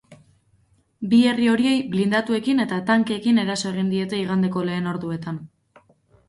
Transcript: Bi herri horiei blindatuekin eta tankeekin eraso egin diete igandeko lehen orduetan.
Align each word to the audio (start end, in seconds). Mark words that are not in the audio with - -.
Bi 1.11 1.17
herri 1.31 1.49
horiei 1.51 1.73
blindatuekin 1.95 2.63
eta 2.65 2.79
tankeekin 2.87 3.43
eraso 3.45 3.69
egin 3.75 3.93
diete 3.93 4.23
igandeko 4.23 4.65
lehen 4.71 4.91
orduetan. 4.95 5.41